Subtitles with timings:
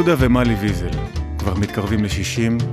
[0.00, 0.90] יהודה ומלי ויזל
[1.38, 2.64] כבר מתקרבים ל-60,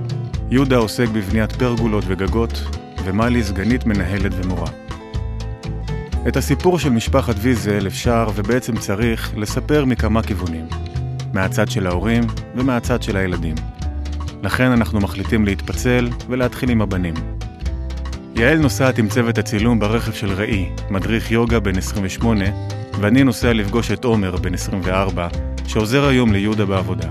[0.52, 2.64] יהודה עוסק בבניית פרגולות וגגות,
[3.06, 4.68] ומלי סגנית מנהלת ומורה.
[6.28, 10.68] את הסיפור של משפחת ויזל אפשר ובעצם צריך לספר מכמה כיוונים,
[11.34, 12.24] מהצד של ההורים
[12.56, 13.56] ומהצד של הילדים.
[14.44, 17.14] לכן אנחנו מחליטים להתפצל ולהתחיל עם הבנים.
[18.36, 22.46] יעל נוסעת עם צוות הצילום ברכב של ראי, מדריך יוגה בן 28,
[23.00, 25.28] ואני נוסע לפגוש את עומר בן 24,
[25.68, 27.08] שעוזר היום ליהודה בעבודה.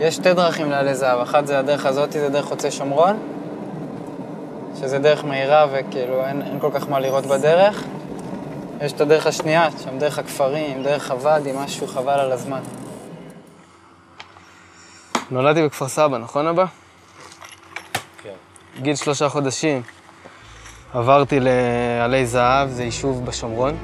[0.00, 3.16] יש שתי דרכים לעלי זהב, אחת זה הדרך הזאת, זה דרך חוצה שומרון,
[4.80, 7.84] שזה דרך מהירה וכאילו אין, אין כל כך מה לראות בדרך.
[8.80, 12.60] יש את הדרך השנייה, שם דרך הכפרים, דרך הוואדי, משהו חבל על הזמן.
[15.30, 16.64] נולדתי בכפר סבא, נכון אבא?
[18.22, 18.30] כן.
[18.82, 19.82] גיל שלושה חודשים.
[20.94, 23.76] עברתי לעלי זהב, זה יישוב בשומרון.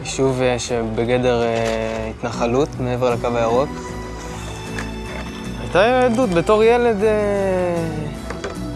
[0.00, 3.68] יישוב אה, שבגדר אה, התנחלות, מעבר לקו הירוק.
[5.60, 7.84] הייתה עדות, בתור ילד אה,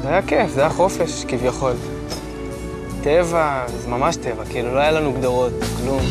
[0.02, 1.72] זה היה כיף, זה היה חופש כביכול.
[3.02, 6.02] טבע, זה ממש טבע, כאילו לא היה לנו גדרות, כלום.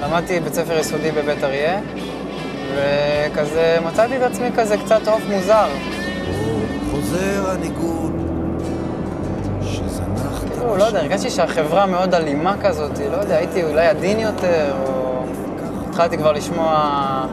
[0.00, 1.80] למדתי בית ספר יסודי בבית אריה,
[2.76, 5.66] וכזה מצאתי את עצמי כזה קצת עוף מוזר.
[6.90, 8.26] חוזר הניגון
[10.66, 15.22] כאילו, לא יודע, הרגשתי שהחברה מאוד אלימה כזאת, לא יודע, הייתי אולי עדין יותר, או
[15.88, 17.26] התחלתי כבר לשמוע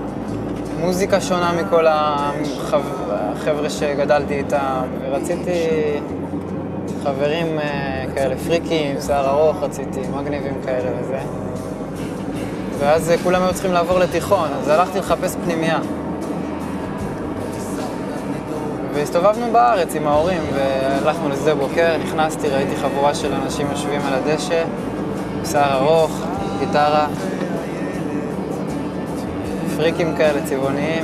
[0.80, 5.70] מוזיקה שונה מכל החבר'ה שגדלתי איתם, ורציתי
[7.04, 11.43] חברים אה, כאלה פריקים, שיער ארוך רציתי, מגניבים כאלה וזה.
[12.80, 15.80] ואז כולם היו צריכים לעבור לתיכון, אז הלכתי לחפש פנימייה.
[18.94, 24.64] והסתובבנו בארץ עם ההורים, והלכנו לשדה בוקר, נכנסתי, ראיתי חבורה של אנשים יושבים על הדשא,
[25.46, 26.22] שיער ארוך,
[26.60, 27.08] גיטרה,
[29.78, 31.04] פריקים כאלה, צבעוניים.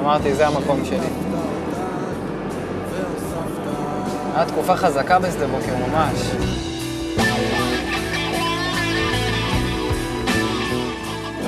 [0.00, 0.98] אמרתי, זה המקום שלי.
[4.36, 6.32] הייתה תקופה חזקה בשדה בוקר, ממש.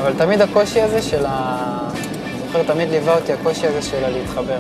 [0.05, 1.89] אבל תמיד הקושי הזה של ה...
[2.25, 4.59] אני זוכר, תמיד ליווה אותי הקושי הזה של להתחבר.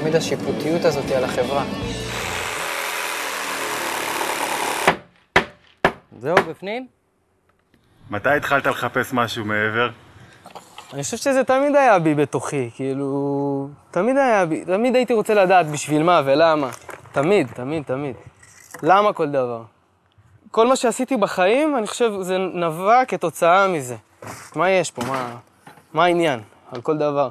[0.00, 1.64] תמיד השיפוטיות הזאת על החברה.
[6.20, 6.86] זהו, בפנים?
[8.10, 9.88] מתי התחלת לחפש משהו מעבר?
[10.92, 13.68] אני חושב שזה תמיד היה בי בתוכי, כאילו...
[13.90, 16.70] תמיד היה בי, תמיד הייתי רוצה לדעת בשביל מה ולמה.
[17.12, 18.16] תמיד, תמיד, תמיד.
[18.82, 19.62] למה כל דבר?
[20.50, 23.96] כל מה שעשיתי בחיים, אני חושב, זה נבע כתוצאה מזה.
[24.56, 25.04] מה יש פה?
[25.04, 25.36] מה,
[25.94, 26.40] מה העניין?
[26.72, 27.28] על כל דבר.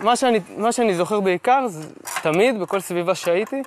[0.00, 1.88] מה שאני, מה שאני זוכר בעיקר, זה
[2.22, 3.62] תמיד, בכל סביבה שהייתי,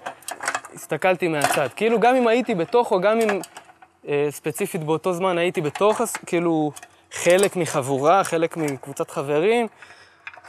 [0.74, 1.68] הסתכלתי מהצד.
[1.76, 3.40] כאילו, גם אם הייתי בתוך, או גם אם
[4.08, 6.72] אה, ספציפית באותו זמן הייתי בתוך, כאילו,
[7.12, 9.68] חלק מחבורה, חלק מקבוצת חברים,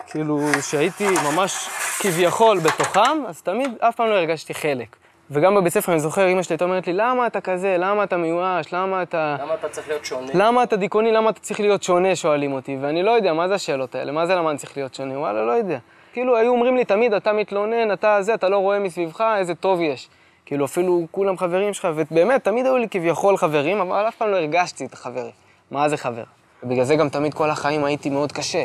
[0.07, 1.69] כאילו, שהייתי ממש
[2.01, 4.97] כביכול בתוכם, אז תמיד, אף פעם לא הרגשתי חלק.
[5.31, 7.77] וגם בבית ספר אני זוכר, אמא שלי הייתה אומרת לי, למה אתה כזה?
[7.79, 8.73] למה אתה מיואש?
[8.73, 9.37] למה אתה...
[9.41, 10.31] למה אתה צריך להיות שונה?
[10.35, 11.13] למה אתה דיכאוני?
[11.13, 12.17] למה אתה צריך להיות שונה?
[12.17, 12.77] שואלים אותי.
[12.81, 14.13] ואני לא יודע, מה זה השאלות האלה?
[14.13, 15.19] מה זה למה אני צריך להיות שונה?
[15.19, 15.79] וואלה, לא יודע.
[16.13, 19.81] כאילו, היו אומרים לי תמיד, אתה מתלונן, אתה זה, אתה לא רואה מסביבך, איזה טוב
[19.81, 20.09] יש.
[20.47, 24.37] כאילו, אפילו כולם חברים שלך, ובאמת, תמיד היו לי כביכול חברים, אבל אף פעם לא
[24.37, 25.31] הרגשתי את החברים.
[25.71, 26.25] מה זה חבר?
[26.63, 28.65] ובגלל זה גם תמיד כל החיים הייתי מאוד קשה.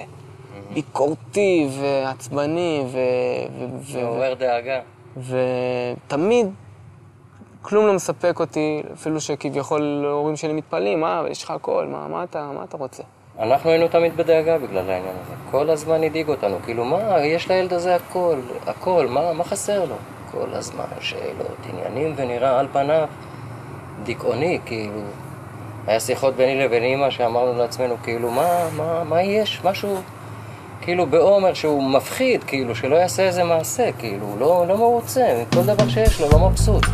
[0.73, 2.97] ביקורתי ועצבני ו...
[4.01, 4.79] מעורר דאגה.
[5.17, 6.47] ותמיד
[7.61, 12.23] כלום לא מספק אותי, אפילו שכביכול ההורים שלי מתפלאים, מה, יש לך הכל, מה, מה,
[12.23, 13.03] אתה, מה אתה רוצה?
[13.39, 15.33] אנחנו היינו תמיד בדאגה בגלל העניין הזה.
[15.51, 18.35] כל הזמן הדאיג אותנו, כאילו, מה, יש לילד הזה הכל,
[18.67, 19.95] הכל, מה, מה חסר לו?
[20.31, 23.07] כל הזמן שאלות, עניינים, ונראה על פניו
[24.03, 25.01] דיכאוני, כאילו.
[25.87, 29.61] היה שיחות ביני לבין אימא שאמרנו לעצמנו, כאילו, מה, מה, מה יש?
[29.63, 29.97] משהו...
[30.83, 35.63] כאילו בעומר שהוא מפחיד, כאילו שלא יעשה איזה מעשה, כאילו הוא לא, לא מרוצה, כל
[35.63, 36.85] דבר שיש לו לא מבסוט.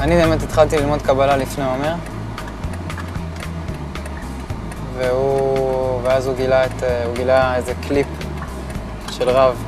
[0.00, 1.94] אני באמת התחלתי ללמוד קבלה לפני עומר,
[4.96, 6.00] והוא...
[6.02, 6.82] ואז הוא גילה, את...
[7.06, 8.06] הוא גילה איזה קליפ
[9.10, 9.64] של רב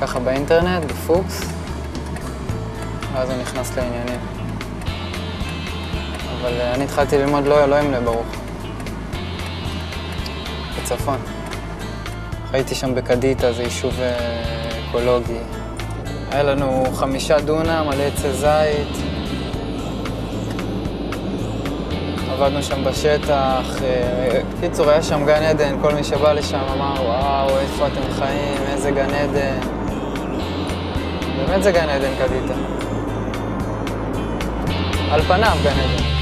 [0.00, 1.42] ככה באינטרנט, בפוקס,
[3.12, 4.33] ואז הוא נכנס לעניינים.
[6.44, 8.26] אבל אה, אני התחלתי ללמוד לא, לא עם לב ברוך,
[10.78, 11.18] בצפון.
[12.52, 14.14] הייתי שם בקדיטה, זה יישוב אה,
[14.88, 15.38] אקולוגי.
[16.30, 19.04] היה לנו חמישה דונם על עצי זית.
[22.32, 23.82] עבדנו שם בשטח.
[23.82, 28.58] אה, קיצור, היה שם גן עדן, כל מי שבא לשם אמר, וואו, איפה אתם חיים,
[28.72, 29.60] איזה גן עדן.
[31.36, 32.54] באמת זה גן עדן, קדיטה.
[35.10, 36.13] על פניו גן עדן.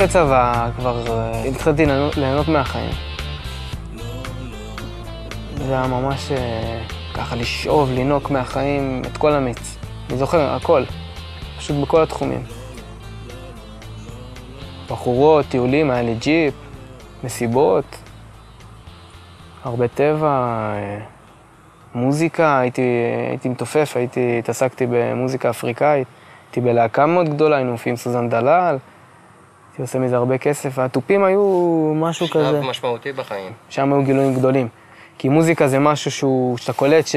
[0.00, 1.86] אחרי צבא כבר אה, התחלתי
[2.16, 2.90] ליהנות מהחיים.
[5.56, 6.82] זה היה ממש אה,
[7.14, 9.76] ככה לשאוב, לינוק מהחיים את כל המיץ.
[10.10, 10.84] אני זוכר, הכל.
[11.58, 12.42] פשוט בכל התחומים.
[14.90, 16.54] בחורות, טיולים, היה לי ג'יפ,
[17.24, 17.84] מסיבות,
[19.64, 20.98] הרבה טבע, אה,
[21.94, 22.82] מוזיקה, הייתי,
[23.28, 26.08] הייתי מתופף, הייתי, התעסקתי במוזיקה אפריקאית,
[26.46, 28.78] הייתי בלהקה מאוד גדולה, היינו מופיעים סוזן דלל,
[29.70, 31.42] הייתי עושה מזה הרבה כסף, והתופים היו
[31.96, 32.50] משהו שלב כזה...
[32.50, 33.52] שלב משמעותי בחיים.
[33.68, 34.68] שם היו גילויים גדולים.
[35.18, 37.16] כי מוזיקה זה משהו שהוא, שאתה קולט ש...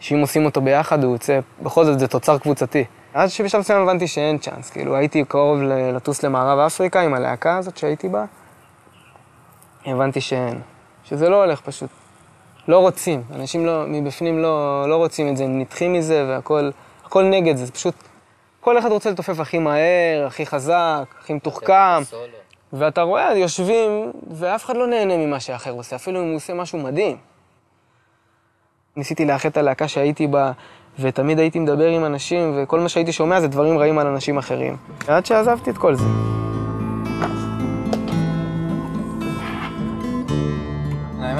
[0.00, 2.84] שאם עושים אותו ביחד, הוא יוצא, בכל זאת זה תוצר קבוצתי.
[3.14, 7.76] עד שבשלב מסוים הבנתי שאין צ'אנס, כאילו הייתי קרוב לטוס למערב אפריקה עם הלהקה הזאת
[7.76, 8.24] שהייתי בה,
[9.86, 10.60] הבנתי שאין,
[11.04, 11.90] שזה לא הולך פשוט.
[12.68, 16.70] לא רוצים, אנשים לא, מבפנים לא, לא רוצים את זה, הם נדחים מזה והכל
[17.04, 17.94] הכל נגד זה, זה פשוט,
[18.60, 22.02] כל אחד רוצה לתופף הכי מהר, הכי חזק, הכי מתוחכם.
[22.72, 26.78] ואתה רואה, יושבים, ואף אחד לא נהנה ממה שאחר עושה, אפילו אם הוא עושה משהו
[26.78, 27.16] מדהים.
[28.96, 30.52] ניסיתי לאחד את הלהקה שהייתי בה,
[30.98, 34.76] ותמיד הייתי מדבר עם אנשים, וכל מה שהייתי שומע זה דברים רעים על אנשים אחרים.
[35.08, 36.04] עד שעזבתי את כל זה.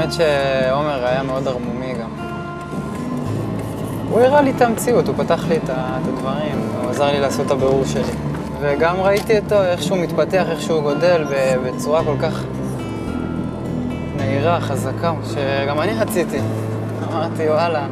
[0.01, 2.11] האמת שעומר היה מאוד ערמומי גם.
[4.09, 7.51] הוא הראה לי את המציאות, הוא פתח לי את הדברים, הוא עזר לי לעשות את
[7.51, 8.13] הבירור שלי.
[8.61, 11.25] וגם ראיתי אותו, איך שהוא מתפתח, איך שהוא גודל,
[11.65, 12.43] בצורה כל כך
[14.17, 16.39] מהירה, חזקה, שגם אני רציתי.
[17.13, 17.87] אמרתי, וואלה,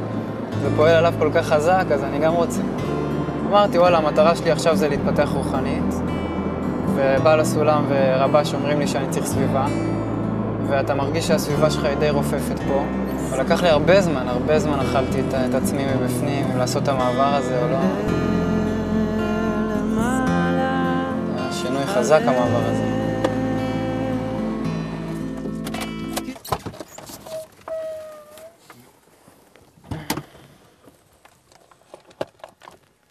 [0.63, 2.61] זה פועל עליו כל כך חזק, אז אני גם רוצה.
[3.51, 5.95] אמרתי, וואלה, המטרה שלי עכשיו זה להתפתח רוחנית,
[6.95, 9.67] ובעל הסולם ורבש אומרים לי שאני צריך סביבה,
[10.69, 12.85] ואתה מרגיש שהסביבה שלך היא די רופפת פה.
[13.31, 16.89] אבל לקח לי הרבה זמן, הרבה זמן אכלתי את, את עצמי מבפנים, אם לעשות את
[16.89, 17.79] המעבר הזה או לא.
[21.37, 22.99] היה שינוי חזק המעבר הזה.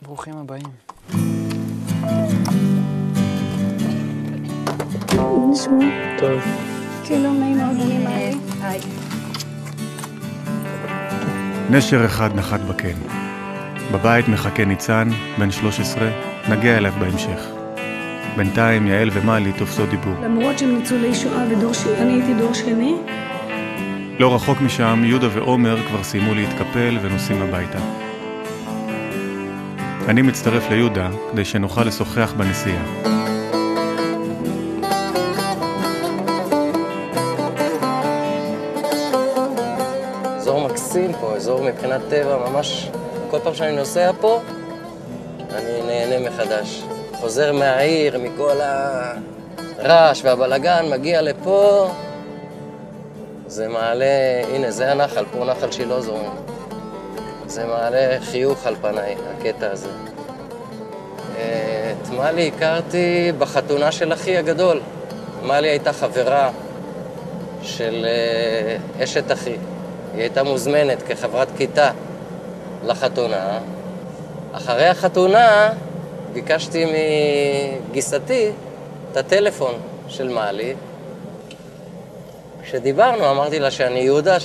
[0.02, 0.88] ברוכים הבאים.
[6.20, 6.67] טוב.
[7.08, 8.34] שלום, נעים מאוד, אני מאי.
[8.62, 8.80] היי.
[11.70, 12.98] נשר אחד נחת בקן.
[13.92, 16.10] בבית מחכה ניצן, בן 13,
[16.50, 17.48] נגיע אליו בהמשך.
[18.38, 20.14] בינתיים יעל ומלי תופסות דיבור.
[20.24, 22.96] למרות שהם ניצולי שואה ודור שני, אני הייתי דור שני.
[24.20, 27.80] לא רחוק משם, יהודה ועומר כבר סיימו להתקפל ונוסעים הביתה.
[30.08, 33.17] אני מצטרף ליהודה כדי שנוכל לשוחח בנסיעה.
[41.48, 42.90] מקסים פה, אזור מבחינת טבע, ממש
[43.30, 44.42] כל פעם שאני נוסע פה,
[45.52, 46.84] אני נהנה מחדש.
[47.14, 51.90] חוזר מהעיר, מכל הרעש והבלגן, מגיע לפה,
[53.48, 54.06] זה מעלה,
[54.54, 56.36] הנה, זה הנחל, פה נחל שילה זורם.
[57.48, 59.90] זה מעלה חיוך על פניי, הקטע הזה.
[61.34, 64.82] את מלי הכרתי בחתונה של אחי הגדול.
[65.44, 66.50] מלי הייתה חברה
[67.62, 69.56] של אה, אשת אחי.
[70.14, 71.92] היא הייתה מוזמנת כחברת כיתה
[72.86, 73.60] לחתונה.
[74.52, 75.70] אחרי החתונה
[76.34, 76.86] ביקשתי
[77.90, 78.52] מגיסתי
[79.12, 79.74] את הטלפון
[80.08, 80.74] של מעלי.
[82.64, 84.38] כשדיברנו אמרתי לה שאני יהודה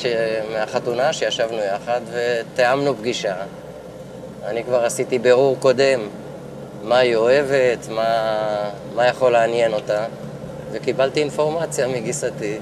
[0.52, 3.35] מהחתונה שישבנו יחד ותיאמנו פגישה.
[4.45, 6.00] אני כבר עשיתי בירור קודם
[6.83, 8.38] מה היא אוהבת, מה,
[8.95, 10.04] מה יכול לעניין אותה,
[10.73, 12.59] וקיבלתי אינפורמציה מגיסתי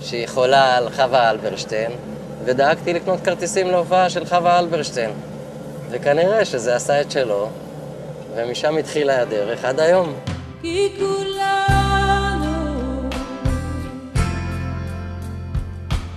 [0.00, 1.90] שהיא חולה על חווה אלברשטיין,
[2.44, 5.10] ודאגתי לקנות כרטיסים להופעה של חווה אלברשטיין.
[5.90, 7.48] וכנראה שזה עשה את שלו,
[8.34, 10.14] ומשם התחילה הדרך עד היום.
[10.62, 12.54] כי כולנו,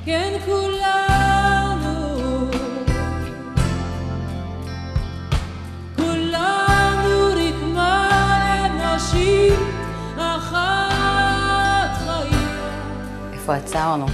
[0.05, 1.87] כן כולנו,
[5.95, 8.09] כולנו רקמה
[8.65, 9.59] אנושית
[10.17, 12.39] אחת חיה.
[13.33, 14.05] איפה עצרנו?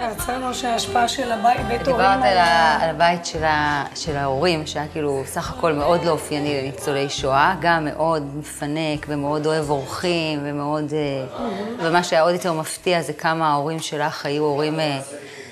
[0.00, 1.96] אצלנו שההשפעה של הבית, בית הורים...
[1.96, 6.10] דיברת על, ה, על הבית של, ה, של ההורים, שהיה כאילו סך הכל מאוד לא
[6.10, 10.92] אופייני לניצולי שואה, גם מאוד מפנק ומאוד אוהב אורחים ומאוד...
[10.92, 11.46] אה,
[11.78, 14.98] ומה שהיה עוד יותר מפתיע זה כמה ההורים שלך היו הורים אה,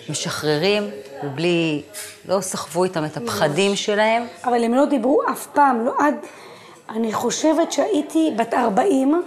[0.09, 0.83] משחררים,
[1.25, 1.83] ובלי...
[2.29, 4.27] לא סחבו איתם את הפחדים שלהם.
[4.45, 6.15] אבל הם לא דיברו אף פעם, לא עד...
[6.91, 9.23] אני חושבת שהייתי בת 40,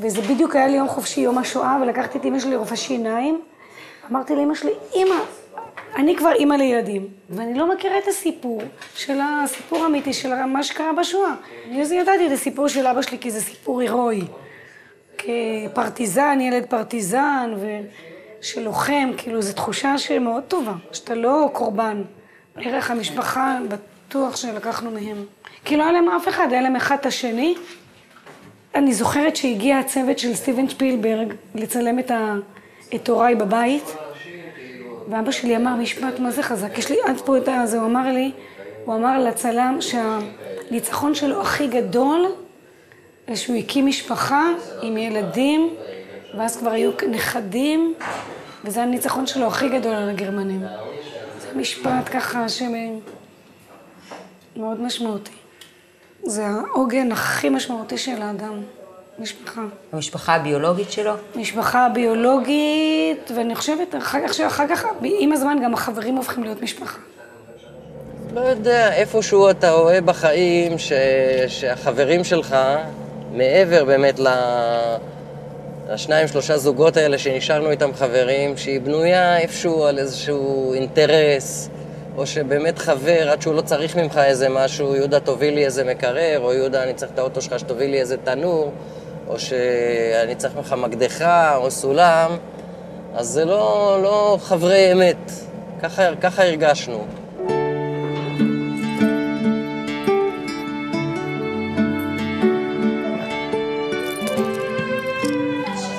[0.00, 3.40] וזה בדיוק היה לי יום חופשי, יום השואה, ולקחתי את אמא שלי לרופא שיניים.
[4.10, 5.14] אמרתי לאמא שלי, אמא,
[5.96, 8.62] אני כבר אימא לילדים, ואני לא מכירה את הסיפור
[8.94, 11.34] של הסיפור האמיתי של מה שקרה בשואה.
[11.68, 14.22] אני אז ידעתי את הסיפור של אבא שלי, כי זה סיפור הירואי.
[15.18, 17.54] כפרטיזן, ילד פרטיזן,
[18.40, 22.02] ושל לוחם, כאילו, זו תחושה שמאוד טובה, שאתה לא קורבן.
[22.56, 25.24] ערך המשפחה, בטוח שלקחנו מהם.
[25.64, 27.54] כי לא היה להם אף אחד, היה להם אחד את השני.
[28.74, 32.34] אני זוכרת שהגיע הצוות של סטיבן שפילברג לצלם את, ה...
[32.94, 33.96] את הוריי בבית,
[35.08, 38.12] ואבא שלי אמר משפט מה זה חזק, יש לי עד פה את הזה, הוא אמר
[38.12, 38.32] לי,
[38.84, 42.26] הוא אמר לצלם שהניצחון שלו הכי גדול
[43.34, 44.48] שהוא הקים משפחה
[44.82, 45.74] עם ילדים,
[46.38, 47.94] ואז כבר היו נכדים,
[48.64, 50.62] וזה הניצחון שלו הכי גדול על הגרמנים.
[51.40, 53.00] זה משפט ככה שמאוד
[54.80, 55.32] משמעותי.
[56.22, 58.62] זה העוגן הכי משמעותי של האדם,
[59.18, 59.60] משפחה.
[59.92, 61.12] המשפחה הביולוגית שלו.
[61.36, 66.98] משפחה ביולוגית, ואני חושבת אחר כך, שאחר כך, עם הזמן גם החברים הופכים להיות משפחה.
[68.34, 70.92] לא יודע, איפשהו אתה רואה בחיים ש...
[71.48, 72.56] שהחברים שלך,
[73.32, 74.28] מעבר באמת ל...
[75.90, 81.68] לשניים, שלושה זוגות האלה שנשארנו איתם חברים, שהיא בנויה איפשהו על איזשהו אינטרס,
[82.16, 86.40] או שבאמת חבר, עד שהוא לא צריך ממך איזה משהו, יהודה תוביל לי איזה מקרר,
[86.40, 88.72] או יהודה אני צריך את האוטו שלך שתוביל לי איזה תנור,
[89.28, 92.30] או שאני צריך ממך מקדחה או סולם,
[93.14, 95.30] אז זה לא, לא חברי אמת.
[95.82, 97.06] ככה, ככה הרגשנו.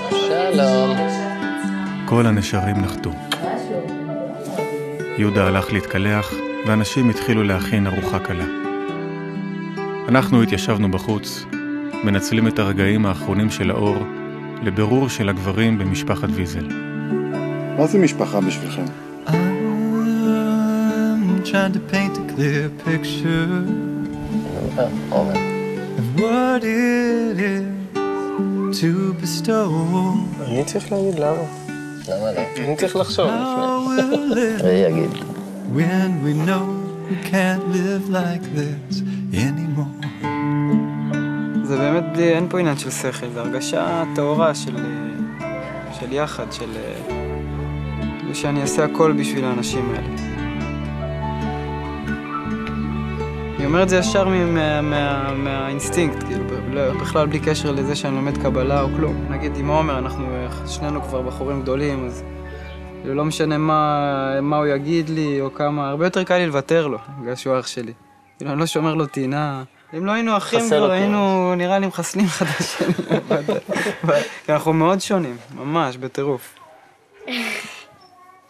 [0.10, 0.98] שלום.
[2.06, 3.12] כל הנשרים נחתו.
[5.18, 6.34] יהודה הלך להתקלח,
[6.68, 8.46] ואנשים התחילו להכין ארוחה קלה.
[10.08, 11.46] אנחנו התיישבנו בחוץ,
[12.04, 13.98] מנצלים את הרגעים האחרונים של האור
[14.64, 16.68] לבירור של הגברים במשפחת ויזל.
[17.78, 18.86] מה זה משפחה בשבילכם?
[19.28, 19.34] I'm
[21.44, 23.64] trying to paint a clear picture
[25.98, 27.66] of what it is
[28.82, 29.70] to bestow.
[30.48, 31.44] אני צריך להגיד למה.
[32.10, 32.40] למה לא?
[32.58, 33.28] אני צריך לחשוב
[33.98, 34.88] לפני.
[34.88, 35.10] אגיד.
[35.74, 36.66] when we know
[37.10, 39.02] we can't live like this
[39.34, 39.95] anymore.
[41.66, 46.52] זה באמת בלי, אין פה עניין של שכל, זה הרגשה טהורה של, אה, של יחד,
[46.52, 46.70] של...
[46.76, 47.26] אה,
[48.36, 50.08] שאני אעשה הכל בשביל האנשים האלה.
[53.58, 57.96] אני אומר את זה ישר מה, מה, מה, מהאינסטינקט, כאילו, לא- בכלל בלי קשר לזה
[57.96, 59.26] שאני לומד קבלה או כלום.
[59.30, 62.24] נגיד עם עומר, אנחנו אה, שנינו כבר בחורים גדולים, אז
[63.02, 66.88] כאילו לא משנה מה, מה הוא יגיד לי או כמה, הרבה יותר קל לי לוותר
[66.88, 67.94] לו, בגלל שהוא אח שלי.
[68.38, 69.64] כאילו, אני לא שומר לו טינה.
[69.98, 70.92] אם לא היינו אחים, כבר.
[70.92, 72.94] היינו, נראה לי, מחסלים אחד את השני.
[74.50, 76.60] אנחנו מאוד שונים, ממש, בטירוף.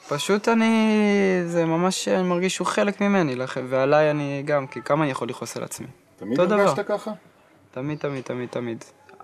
[0.07, 1.03] פשוט אני,
[1.45, 3.35] זה ממש, אני מרגיש שהוא חלק ממני,
[3.69, 5.87] ועליי אני גם, כי כמה אני יכול לכעוס על עצמי?
[6.17, 6.39] תמיד.
[6.39, 7.11] הרגשת ככה?
[7.71, 8.83] תמיד, תמיד, תמיד, תמיד.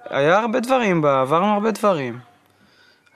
[0.09, 2.19] היה הרבה דברים, עברנו הרבה דברים.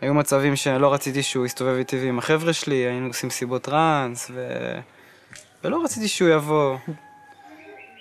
[0.01, 4.49] היו מצבים שלא רציתי שהוא יסתובב איתי ועם החבר'ה שלי, היינו עושים סיבות טראנס, ו...
[5.63, 6.77] ולא רציתי שהוא יבוא.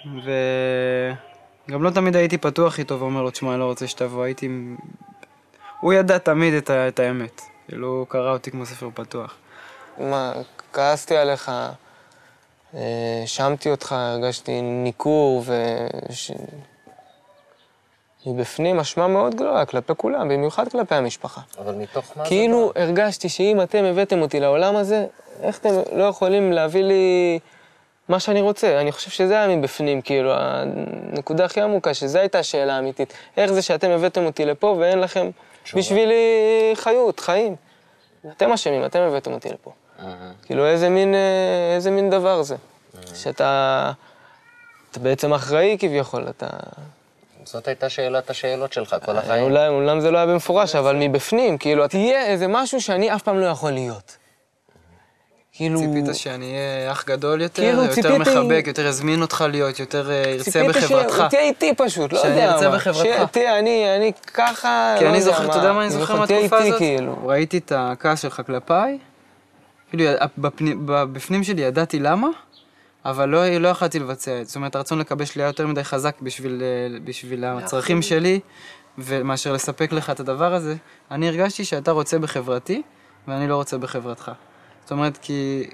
[0.04, 4.48] וגם לא תמיד הייתי פתוח איתו ואומר לו, תשמע, אני לא רוצה שתבוא, הייתי...
[5.80, 6.88] הוא ידע תמיד את, ה...
[6.88, 7.42] את האמת.
[7.68, 9.34] כאילו, הוא קרא אותי כמו ספר פתוח.
[9.98, 10.32] מה,
[10.72, 11.48] כעסתי עליך,
[12.74, 15.52] אה, האשמתי אותך, הרגשתי ניכור, ו...
[16.10, 16.30] ש...
[18.26, 21.40] מבפנים אשמה מאוד גדולה כלפי כולם, במיוחד כלפי המשפחה.
[21.58, 25.06] אבל מתוך מה זה כאילו הרגשתי שאם אתם הבאתם אותי לעולם הזה,
[25.42, 27.38] איך אתם לא יכולים להביא לי
[28.08, 28.80] מה שאני רוצה?
[28.80, 33.12] אני חושב שזה היה מבפנים, כאילו, הנקודה הכי עמוקה, שזו הייתה השאלה האמיתית.
[33.36, 35.30] איך זה שאתם הבאתם אותי לפה ואין לכם
[35.74, 36.22] בשבילי
[36.74, 37.56] חיות, חיים?
[38.36, 39.72] אתם אשמים, אתם הבאתם אותי לפה.
[40.46, 42.56] כאילו, איזה מין, אה, איזה מין דבר זה?
[43.14, 43.92] שאתה
[44.90, 46.46] אתה בעצם אחראי כביכול, אתה...
[47.44, 49.44] זאת הייתה שאלת השאלות שלך כל החיים.
[49.44, 53.38] אולי, אומנם זה לא היה במפורש, אבל מבפנים, כאילו, תהיה איזה משהו שאני אף פעם
[53.38, 54.16] לא יכול להיות.
[55.56, 55.78] כאילו...
[55.80, 60.10] ציפית שאני אהיה אח גדול יותר, כאילו, יותר ציפיתי- מחבק, יותר יזמין אותך להיות, יותר
[60.10, 61.22] אה, ירצה ציפיתי בחברתך.
[61.26, 62.76] שתהיה איתי פשוט, לא שאני יודע ארצה מה.
[62.76, 63.28] בחברתך.
[63.28, 65.46] שתהיה, אני, אני ככה, כי לא אני זוכר.
[65.50, 66.78] אתה יודע מה אני זוכר מהתקופה איתי, הזאת?
[66.78, 67.26] כאילו.
[67.26, 68.98] ראיתי את הכעס שלך כלפיי,
[69.90, 70.04] כאילו,
[70.38, 72.28] בפנים, בפנים שלי ידעתי למה,
[73.04, 74.44] אבל לא, לא יכלתי לבצע את זה.
[74.44, 78.40] זאת אומרת, הרצון לקבל שלי היה יותר מדי חזק בשביל, אה, בשביל הצרכים שלי,
[78.98, 80.74] ומאשר לספק לך את הדבר הזה.
[81.10, 82.82] אני הרגשתי שאתה רוצה בחברתי,
[83.28, 84.30] ואני לא רוצה בחברתך.
[84.84, 85.66] זאת אומרת, כי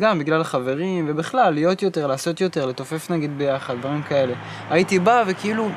[0.00, 4.34] גם בגלל החברים, ובכלל, להיות יותר, לעשות יותר, לתופף נגיד ביחד, דברים כאלה.
[4.70, 5.68] הייתי בא וכאילו,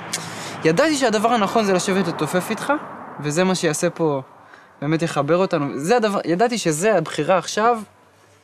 [0.63, 2.73] ידעתי שהדבר הנכון זה לשבת לתופף איתך,
[3.19, 4.21] וזה מה שיעשה פה,
[4.81, 5.79] באמת יחבר אותנו.
[5.79, 7.79] זה הדבר, ידעתי שזה הבחירה עכשיו,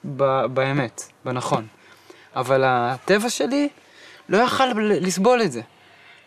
[0.05, 1.67] ב, באמת, בנכון.
[2.35, 3.69] אבל הטבע שלי
[4.29, 5.61] לא יכל לסבול את זה.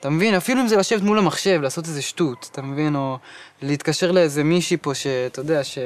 [0.01, 0.35] אתה מבין?
[0.35, 2.97] אפילו אם זה לשבת מול המחשב, לעשות איזה שטות, אתה מבין?
[2.97, 3.19] או
[3.63, 5.79] להתקשר לאיזה מישהי פה שאתה יודע, ש...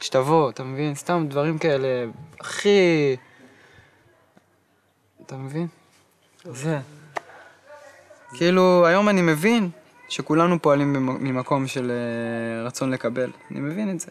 [0.00, 0.94] שתבוא, אתה מבין?
[0.94, 1.88] סתם דברים כאלה,
[2.40, 3.16] הכי...
[5.26, 5.66] אתה מבין?
[6.44, 6.78] זה.
[8.34, 9.70] כאילו, היום אני מבין
[10.08, 13.30] שכולנו פועלים ממקום של אה, רצון לקבל.
[13.50, 14.10] אני מבין את זה.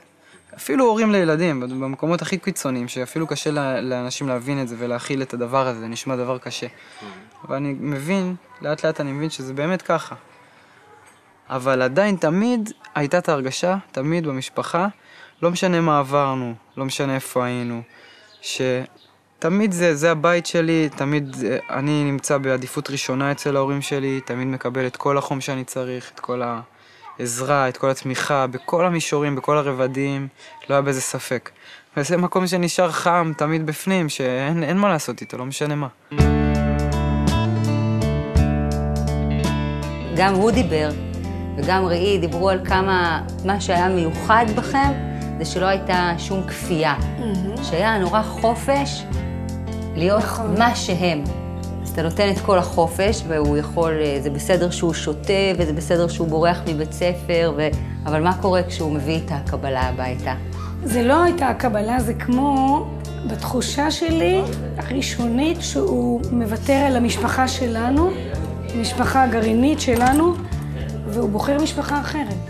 [0.55, 5.67] אפילו הורים לילדים, במקומות הכי קיצוניים, שאפילו קשה לאנשים להבין את זה ולהכיל את הדבר
[5.67, 6.67] הזה, זה נשמע דבר קשה.
[7.43, 10.15] אבל אני מבין, לאט לאט אני מבין שזה באמת ככה.
[11.49, 14.87] אבל עדיין תמיד הייתה את ההרגשה, תמיד במשפחה,
[15.41, 17.81] לא משנה מה עברנו, לא משנה איפה היינו,
[18.41, 24.47] שתמיד זה, זה הבית שלי, תמיד אה, אני נמצא בעדיפות ראשונה אצל ההורים שלי, תמיד
[24.47, 26.41] מקבל את כל החום שאני צריך, את כל
[27.19, 30.27] העזרה, את כל התמיכה, בכל המישורים, בכל הרבדים,
[30.69, 31.49] לא היה בזה ספק.
[31.97, 35.87] וזה מקום שנשאר חם, תמיד בפנים, שאין מה לעשות איתו, לא משנה מה.
[40.17, 40.89] גם הוא דיבר,
[41.57, 45.08] וגם ראי דיברו על כמה מה שהיה מיוחד בכם,
[45.39, 46.95] זה שלא הייתה שום כפייה.
[46.99, 47.63] Mm-hmm.
[47.63, 49.03] שהיה נורא חופש
[49.95, 50.55] להיות נכון.
[50.57, 51.23] מה שהם.
[51.83, 56.07] אז אתה נותן את כל החופש, והוא יכול, אה, זה בסדר שהוא שותה, וזה בסדר
[56.07, 57.67] שהוא בורח מבית ספר, ו...
[58.05, 60.33] אבל מה קורה כשהוא מביא את הקבלה הביתה?
[60.83, 62.85] זה לא הייתה הקבלה, זה כמו
[63.31, 64.41] בתחושה שלי,
[64.77, 68.09] הראשונית, שהוא מוותר על המשפחה שלנו,
[68.75, 70.33] המשפחה הגרעינית שלנו,
[71.07, 72.48] והוא בוחר משפחה אחרת.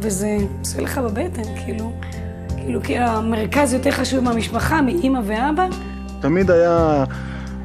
[0.00, 1.92] וזה עושה לך בבטן, כאילו,
[2.56, 5.66] כאילו, כי המרכז יותר חשוב מהמשפחה, מאימא ואבא.
[6.20, 7.04] תמיד היה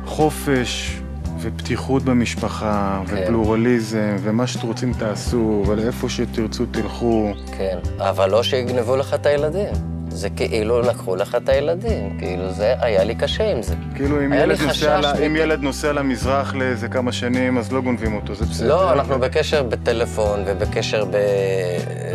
[0.05, 0.99] חופש
[1.39, 3.15] ופתיחות במשפחה, כן.
[3.23, 7.33] ופלורליזם, ומה שאתם רוצים תעשו, ולאיפה שתרצו תלכו.
[7.57, 9.92] כן, אבל לא שיגנבו לך את הילדים.
[10.13, 13.75] זה כאילו לקחו לך את הילדים, כאילו זה, היה לי קשה עם זה.
[13.95, 15.05] כאילו אם, ילד נוסע, ל...
[15.25, 18.67] אם ילד נוסע למזרח לאיזה כמה שנים, אז לא גונבים אותו, זה בסדר.
[18.67, 21.17] לא, אנחנו בקשר בטלפון ובקשר ב...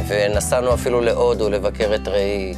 [0.09, 2.55] ונסענו אפילו להודו לבקר את ראי,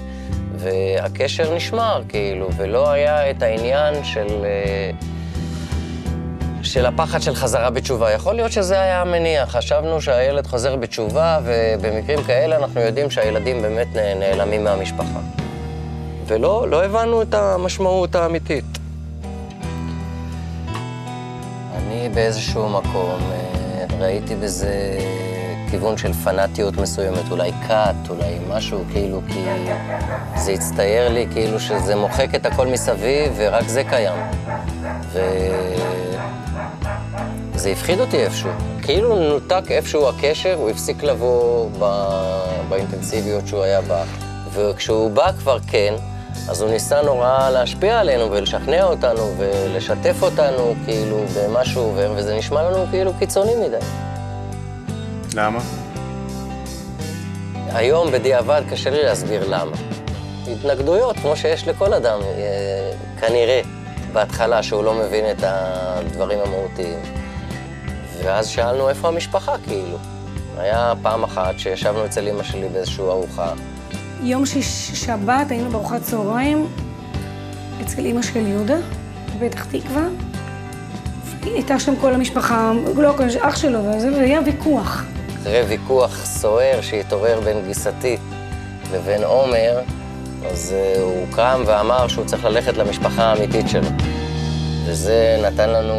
[0.57, 4.27] והקשר נשמר, כאילו, ולא היה את העניין של...
[6.71, 8.13] של הפחד של חזרה בתשובה.
[8.13, 9.47] יכול להיות שזה היה המניע.
[9.47, 15.19] חשבנו שהילד חוזר בתשובה, ובמקרים כאלה אנחנו יודעים שהילדים באמת נעלמים מהמשפחה.
[16.27, 18.65] ולא לא הבנו את המשמעות האמיתית.
[21.77, 24.99] אני באיזשהו מקום אה, ראיתי בזה
[25.71, 29.45] כיוון של פנאטיות מסוימת, אולי כת, אולי משהו, כאילו, כי
[30.37, 34.19] זה הצטייר לי כאילו שזה מוחק את הכל מסביב ורק זה קיים.
[35.13, 35.21] ו...
[37.61, 38.51] זה הפחיד אותי איפשהו.
[38.83, 41.85] כאילו נותק איפשהו הקשר, הוא הפסיק לבוא ב...
[42.69, 44.05] באינטנסיביות שהוא היה בה.
[44.53, 45.95] וכשהוא בא כבר כן,
[46.49, 52.37] אז הוא ניסה נורא להשפיע עלינו ולשכנע אותנו ולשתף אותנו כאילו במה שהוא עובר, וזה
[52.37, 53.77] נשמע לנו כאילו קיצוני מדי.
[55.35, 55.61] למה?
[57.73, 59.77] היום בדיעבד קשה לי להסביר למה.
[60.53, 63.61] התנגדויות, כמו שיש לכל אדם, אה, כנראה,
[64.13, 67.21] בהתחלה, שהוא לא מבין את הדברים המהותיים.
[68.25, 69.99] ואז שאלנו איפה המשפחה, כאילו.
[70.59, 73.53] היה פעם אחת שישבנו אצל אמא שלי באיזושהי ארוחה.
[74.23, 76.67] יום שיש, שבת היינו בארוחת צהריים
[77.83, 78.77] אצל אמא של יהודה,
[79.39, 80.03] בפתח תקווה.
[81.43, 85.03] הייתה שם כל המשפחה, לא כל אח שלו וזה, והיה ויכוח.
[85.43, 88.17] אחרי ויכוח סוער שהתעורר בין גיסתי
[88.93, 89.81] לבין עומר,
[90.51, 94.10] אז uh, הוא קם ואמר שהוא צריך ללכת למשפחה האמיתית שלו.
[94.91, 95.95] וזה נתן לנו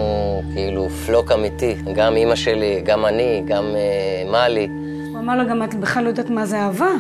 [0.53, 4.67] כאילו פלוק אמיתי, גם אימא שלי, גם אני, גם uh, מלי.
[5.11, 6.91] הוא אמר לה, גם את בכלל לא יודעת מה זה אהבה.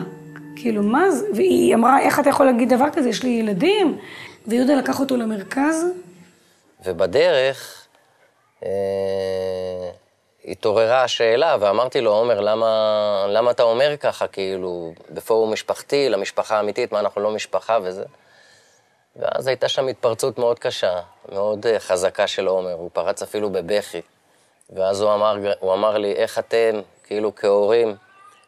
[0.55, 1.25] כאילו, מה זה?
[1.35, 3.09] והיא אמרה, איך אתה יכול להגיד דבר כזה?
[3.09, 3.97] יש לי ילדים.
[4.47, 5.85] ויהודה לקח אותו למרכז.
[6.85, 7.87] ובדרך
[8.65, 8.69] אה,
[10.45, 16.91] התעוררה השאלה, ואמרתי לו, עומר, למה, למה אתה אומר ככה, כאילו, בפורום משפחתי, למשפחה האמיתית,
[16.91, 18.03] מה, אנחנו לא משפחה וזה?
[19.15, 20.99] ואז הייתה שם התפרצות מאוד קשה,
[21.31, 24.01] מאוד uh, חזקה של עומר, הוא פרץ אפילו בבכי.
[24.75, 27.95] ואז הוא אמר, הוא אמר לי, איך אתם, כאילו כהורים,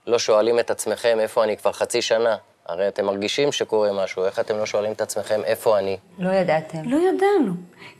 [0.08, 4.40] לא שואלים את עצמכם איפה אני כבר חצי שנה, הרי אתם מרגישים שקורה משהו, איך
[4.40, 5.98] אתם לא שואלים את עצמכם איפה אני?
[6.20, 6.78] לא ידעתם.
[6.86, 7.54] לא ידענו.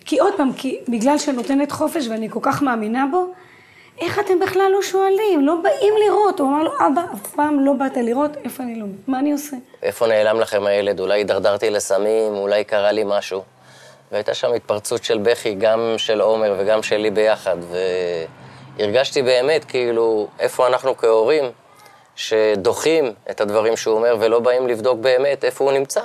[0.06, 3.34] כי עוד פעם, כי בגלל שאני נותנת חופש ואני כל כך מאמינה בו,
[4.00, 5.46] איך אתם בכלל לא שואלים?
[5.46, 6.40] לא באים לראות.
[6.40, 8.94] הוא אמר לו, אבא, אף פעם לא באת לראות איפה אני לומד.
[9.08, 9.58] מה אני עושה?
[9.84, 11.00] איפה נעלם לכם הילד?
[11.00, 13.42] אולי הידרדרתי לסמים, אולי קרה לי משהו.
[14.12, 17.58] והייתה שם התפרצות של בכי, גם של עומר וגם שלי ביחד,
[18.80, 21.44] והרגשתי באמת כאילו איפה אנחנו כהורים
[22.16, 26.02] שדוחים את הדברים שהוא אומר ולא באים לבדוק באמת איפה הוא נמצא.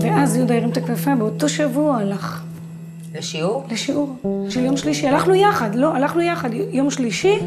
[0.00, 2.42] ואז יהודה הרים את הכנפיים, באותו שבוע הלך.
[3.14, 3.64] לשיעור?
[3.70, 4.16] לשיעור
[4.48, 5.08] של יום שלישי.
[5.08, 6.48] הלכנו יחד, לא, הלכנו יחד.
[6.52, 7.38] יום שלישי,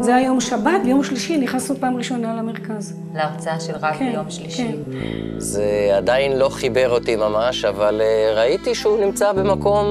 [0.00, 2.96] זה היה יום שבת, ביום שלישי נכנסנו פעם ראשונה למרכז.
[3.14, 4.66] להרצאה של רב כן, ביום שלישי.
[4.66, 4.98] כן.
[5.38, 9.86] זה עדיין לא חיבר אותי ממש, אבל אה, ראיתי שהוא נמצא במקום,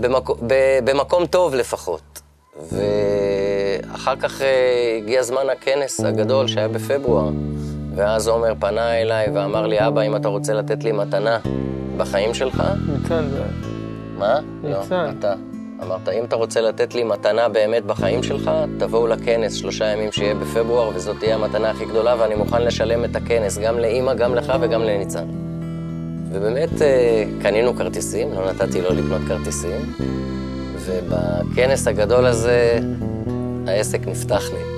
[0.00, 0.36] במקום,
[0.84, 2.20] במקום טוב לפחות.
[2.72, 7.30] ואחר כך אה, הגיע זמן הכנס הגדול שהיה בפברואר,
[7.94, 11.38] ואז עומר פנה אליי ואמר לי, אבא, אם אתה רוצה לתת לי מתנה
[11.96, 13.75] בחיים שלך, ניצן, זה...
[14.18, 14.40] מה?
[14.62, 15.04] ניצן.
[15.04, 15.34] לא, אתה.
[15.82, 20.34] אמרת, אם אתה רוצה לתת לי מתנה באמת בחיים שלך, תבואו לכנס שלושה ימים שיהיה
[20.34, 24.52] בפברואר, וזאת תהיה המתנה הכי גדולה, ואני מוכן לשלם את הכנס גם לאימא, גם לך
[24.60, 25.24] וגם לניצן.
[26.32, 29.94] ובאמת אה, קנינו כרטיסים, לא נתתי לו לקנות כרטיסים,
[30.86, 32.78] ובכנס הגדול הזה
[33.66, 34.75] העסק נפתח לי.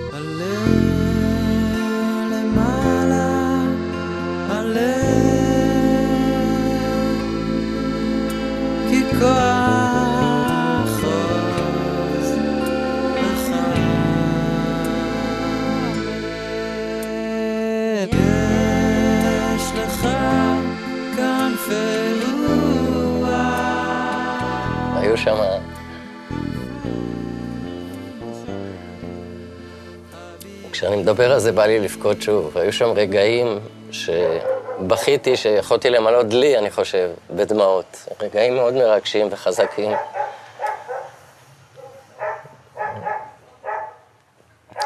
[31.19, 32.59] מדבר על זה בא לי לבכות שוב.
[32.59, 38.09] היו שם רגעים שבכיתי, שיכולתי למלא דלי, אני חושב, בדמעות.
[38.21, 39.93] רגעים מאוד מרגשים וחזקים.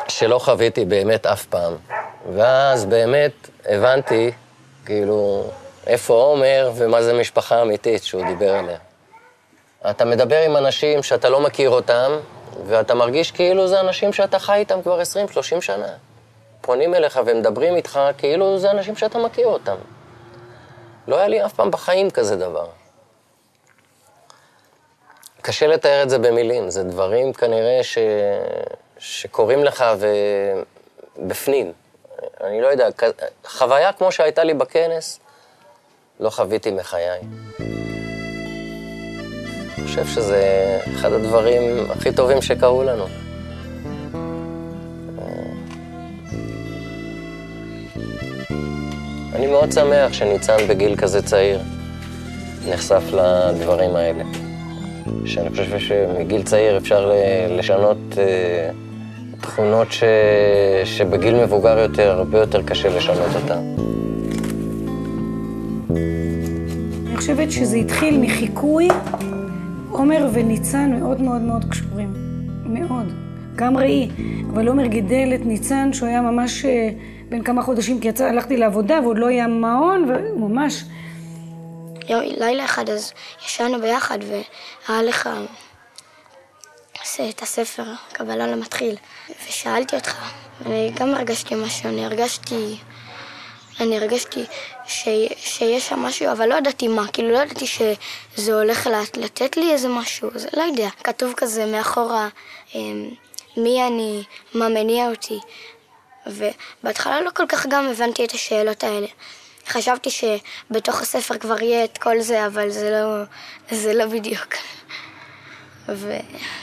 [0.09, 1.77] שלא חוויתי באמת אף פעם.
[2.35, 3.33] ואז באמת
[3.65, 4.31] הבנתי,
[4.87, 5.51] כאילו,
[5.87, 8.79] איפה עומר ומה זה משפחה אמיתית שהוא דיבר עליה.
[9.91, 12.13] אתה מדבר עם אנשים שאתה לא מכיר אותם,
[12.67, 15.89] ואתה מרגיש כאילו זה אנשים שאתה חי איתם כבר 20-30 שנה.
[16.63, 19.77] פונים אליך ומדברים איתך כאילו זה אנשים שאתה מכיר אותם.
[21.09, 22.67] לא היה לי אף פעם בחיים כזה דבר.
[25.43, 27.99] קשה לתאר את זה במילים, זה דברים כנראה ש...
[28.99, 29.85] שקורים לך
[31.19, 31.73] ובפנים.
[32.41, 32.89] אני לא יודע,
[33.45, 35.21] חוויה כמו שהייתה לי בכנס,
[36.21, 37.21] לא חוויתי מחיי.
[39.79, 43.32] אני חושב שזה אחד הדברים הכי טובים שקרו לנו.
[49.35, 51.61] אני מאוד שמח שניצן בגיל כזה צעיר
[52.69, 54.25] נחשף לדברים האלה.
[55.25, 57.13] שאני חושב שמגיל צעיר אפשר
[57.59, 58.71] לשנות אה,
[59.41, 60.05] תכונות ש...
[60.85, 63.75] שבגיל מבוגר יותר הרבה יותר קשה לשנות אותן.
[67.07, 68.89] אני חושבת שזה התחיל מחיקוי.
[69.91, 72.13] עומר וניצן מאוד מאוד מאוד קשורים.
[72.65, 73.32] מאוד.
[73.57, 74.09] גם ראי.
[74.55, 76.89] אבל עומר גידל את ניצן, שהוא היה ממש אה,
[77.29, 80.85] בן כמה חודשים, כי יצא, הלכתי לעבודה ועוד לא היה מעון, והוא ממש...
[82.09, 83.13] יום, לילה אחד אז
[83.47, 84.19] ישנו ביחד
[84.89, 85.29] והיה לך
[87.31, 88.95] את הספר, קבלה למתחיל,
[89.49, 90.31] ושאלתי אותך,
[90.65, 92.77] ואני גם הרגשתי משהו, אני הרגשתי,
[93.81, 94.45] אני הרגשתי
[94.87, 99.57] ש, שיש שם משהו, אבל לא ידעתי מה, כאילו לא ידעתי שזה הולך לת- לתת
[99.57, 102.29] לי איזה משהו, זה לא יודע, כתוב כזה מאחורה,
[102.75, 103.09] אמ,
[103.57, 104.23] מי אני,
[104.55, 105.39] מה מניע אותי,
[106.27, 109.07] ובהתחלה לא כל כך גם הבנתי את השאלות האלה.
[109.69, 113.23] חשבתי שבתוך הספר כבר יהיה את כל זה, אבל זה לא,
[113.71, 114.55] זה לא בדיוק.
[115.89, 116.17] ו...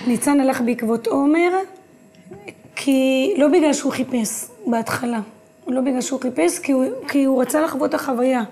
[0.08, 1.50] ניצן הלך בעקבות עומר,
[2.76, 5.20] כי לא בגלל שהוא חיפש בהתחלה.
[5.68, 8.44] לא בגלל שהוא חיפש, כי הוא, כי הוא רצה לחוות את החוויה.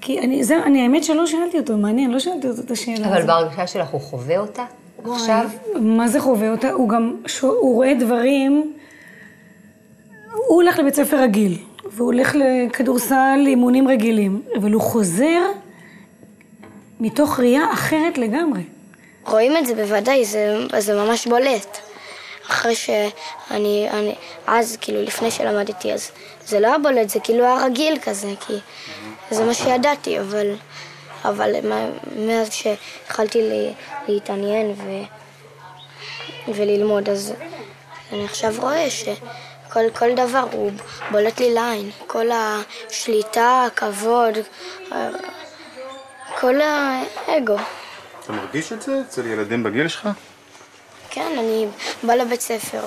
[0.00, 3.16] כי אני, זה, אני האמת שלא שאלתי אותו, מעניין, לא שאלתי אותו את השאלה אבל
[3.16, 3.26] הזאת.
[3.26, 4.64] בהרגשה שלך הוא חווה אותה
[5.04, 5.50] עכשיו?
[5.74, 6.70] מה זה חווה אותה?
[6.70, 7.16] הוא גם.
[7.42, 8.72] הוא רואה דברים,
[10.32, 11.58] הוא הולך לבית ספר רגיל,
[11.92, 15.40] והוא הולך לכדורסל, אימונים רגילים, אבל הוא חוזר
[17.00, 18.62] מתוך ראייה אחרת לגמרי.
[19.26, 21.78] רואים את זה בוודאי, זה, זה ממש בולט.
[22.50, 24.14] אחרי שאני, אני,
[24.46, 26.10] אז, כאילו, לפני שלמדתי, אז
[26.46, 28.52] זה לא היה בולט, זה כאילו היה רגיל כזה, כי
[29.30, 30.54] זה מה שידעתי, אבל,
[31.24, 31.54] אבל
[32.16, 33.42] מאז שהתחלתי
[34.08, 34.90] להתעניין ו,
[36.54, 37.34] וללמוד, אז
[38.12, 40.70] אני עכשיו רואה שכל כל דבר הוא
[41.10, 41.90] בולט לי לעין.
[42.06, 44.34] כל השליטה, הכבוד,
[46.40, 47.56] כל האגו.
[48.24, 50.08] אתה מרגיש את זה אצל ילדים בגיל שלך?
[51.10, 51.66] כן, אני
[52.02, 52.80] באה לבית ספר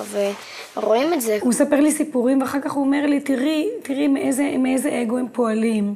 [0.76, 1.38] ורואים את זה.
[1.40, 5.26] הוא מספר לי סיפורים, ואחר כך הוא אומר לי, תראי, תראי מאיזה, מאיזה אגו הם
[5.32, 5.94] פועלים.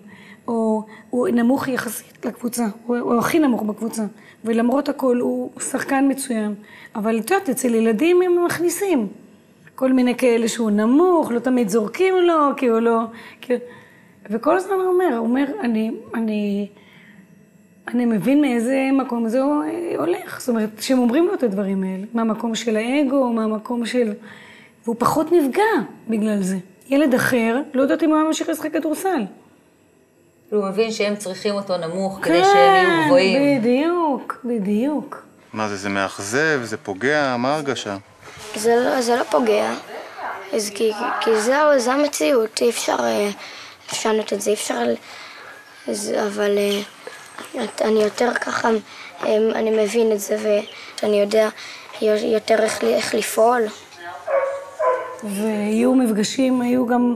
[0.48, 4.04] או הוא נמוך יחסית לקבוצה, הוא, הוא הכי נמוך בקבוצה.
[4.44, 6.54] ולמרות הכל הוא שחקן מצוין.
[6.94, 9.06] אבל את יודעת, אצל ילדים הם מכניסים.
[9.74, 13.00] כל מיני כאלה שהוא נמוך, לא תמיד זורקים לו, כי הוא לא...
[13.40, 13.52] כי...
[14.30, 16.68] וכל הזמן הוא אומר, הוא אומר, אני, אני,
[17.88, 19.40] אני מבין מאיזה מקום זה
[19.98, 20.40] הולך.
[20.40, 22.04] זאת אומרת, שהם אומרים לו את הדברים האלה.
[22.14, 24.12] מהמקום של האגו, מהמקום של...
[24.84, 25.62] והוא פחות נפגע
[26.08, 26.56] בגלל זה.
[26.88, 29.22] ילד אחר, לא יודעת אם הוא היה ממשיך לשחק כדורסל.
[30.50, 33.60] הוא מבין שהם צריכים אותו נמוך כן, כדי שהם יהיו גבוהים.
[33.60, 35.22] בדיוק, בדיוק.
[35.52, 37.96] מה זה, זה מאכזב, זה פוגע, מה ההרגשה?
[38.54, 39.74] זה לא, זה לא פוגע,
[40.52, 43.30] אז כי, כי זהו, זו המציאות, אי אפשר אה,
[43.92, 44.82] לשנות את זה, אי אפשר...
[46.26, 48.68] אבל אה, אני יותר ככה,
[49.22, 50.60] אה, אני מבין את זה
[51.02, 51.48] ואני יודע
[52.22, 53.62] יותר איך, איך לפעול.
[55.22, 57.14] והיו מפגשים, היו גם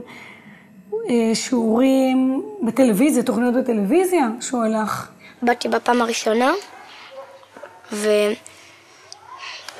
[1.35, 5.11] שיעורים בטלוויזיה, תוכניות בטלוויזיה, שהוא הלך.
[5.42, 6.53] באתי בפעם הראשונה,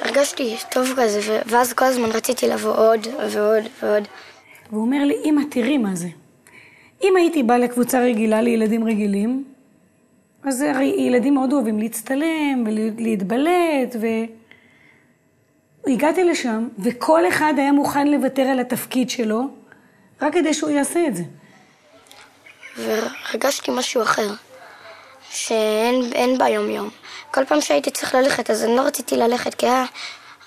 [0.03, 4.09] והרגשתי טוב כזה, ואז כל הזמן רציתי לבוא עוד ועוד ועוד.
[4.71, 6.09] והוא אומר לי, אמא, תראי מה זה.
[7.03, 9.45] אם הייתי באה לקבוצה רגילה לילדים רגילים,
[10.45, 14.07] אז הרי ילדים מאוד אוהבים להצטלם ולהתבלט, ו...
[15.87, 19.43] הגעתי לשם, וכל אחד היה מוכן לוותר על התפקיד שלו,
[20.23, 21.23] רק כדי שהוא יעשה את זה.
[22.77, 24.29] והרגשתי משהו אחר,
[25.31, 26.89] שאין אין ביום-יום.
[27.31, 29.85] כל פעם שהייתי צריך ללכת, אז אני לא רציתי ללכת, כי היה,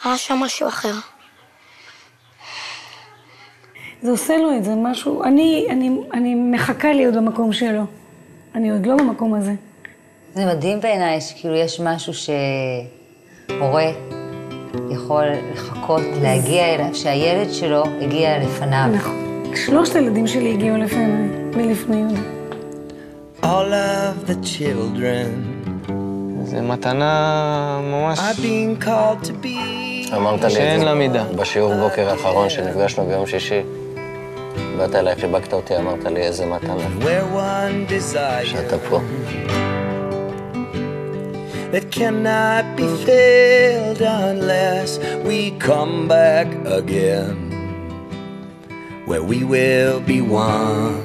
[0.04, 0.94] היה שם משהו אחר.
[4.02, 5.24] זה עושה לו את זה, משהו...
[5.24, 7.84] אני, אני, אני מחכה להיות במקום שלו.
[8.56, 9.54] אני עוד לא במקום הזה.
[10.34, 12.14] זה מדהים בעיניי שכאילו יש משהו
[13.50, 13.92] שהורה
[14.92, 18.88] יכול לחכות, להגיע אליו, שהילד שלו הגיע לפניו.
[18.94, 19.23] נכון.
[19.56, 22.20] שלושת הילדים שלי הגיעו לפני, ולפני יהודה.
[23.42, 25.64] All of the children
[26.44, 28.20] זה מתנה ממש...
[30.16, 31.20] אמרת לי את זה.
[31.36, 33.62] בשיעור בוקר האחרון שנפגשנו ביום שישי.
[34.78, 36.84] באת אליי, חיבקת אותי, אמרת לי איזה מתנה.
[38.46, 39.00] שאתה פה.
[41.74, 47.43] that cannot be filled unless we come back again,
[49.06, 51.04] where we will be one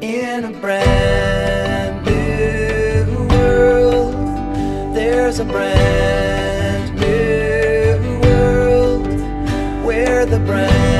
[0.00, 4.14] in a brand new world.
[4.94, 9.06] There's a brand new world
[9.84, 10.97] where the brand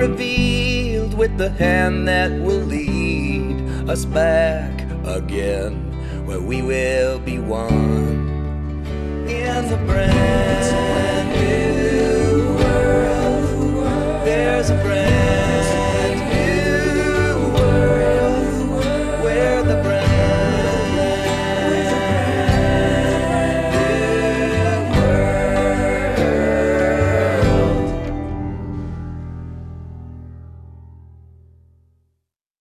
[0.00, 4.72] revealed with the hand that will lead us back
[5.04, 5.74] again,
[6.24, 8.80] where we will be one
[9.28, 10.89] in the brand